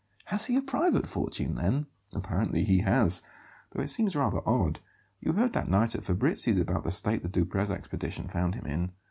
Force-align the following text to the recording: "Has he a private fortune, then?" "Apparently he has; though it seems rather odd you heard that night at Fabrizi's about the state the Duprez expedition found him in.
"Has 0.25 0.47
he 0.47 0.55
a 0.57 0.63
private 0.63 1.05
fortune, 1.05 1.53
then?" 1.53 1.85
"Apparently 2.15 2.63
he 2.63 2.79
has; 2.79 3.21
though 3.69 3.83
it 3.83 3.89
seems 3.89 4.15
rather 4.15 4.41
odd 4.49 4.79
you 5.19 5.33
heard 5.33 5.53
that 5.53 5.67
night 5.69 5.93
at 5.93 6.01
Fabrizi's 6.03 6.57
about 6.57 6.83
the 6.85 6.91
state 6.91 7.21
the 7.21 7.29
Duprez 7.29 7.69
expedition 7.69 8.27
found 8.27 8.55
him 8.55 8.65
in. 8.65 8.93